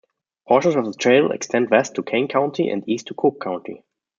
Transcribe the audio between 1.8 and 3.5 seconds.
to Kane County and east to Cook